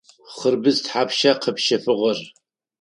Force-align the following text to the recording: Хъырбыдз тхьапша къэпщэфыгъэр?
Хъырбыдз 0.35 0.77
тхьапша 0.83 1.31
къэпщэфыгъэр? 1.41 2.17